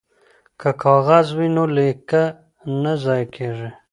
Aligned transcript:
که 0.59 0.69
کاغذ 0.83 1.27
وي 1.37 1.47
نو 1.55 1.65
لیک 1.75 2.09
نه 2.83 2.93
ضایع 3.03 3.27
کیږي. 3.35 3.69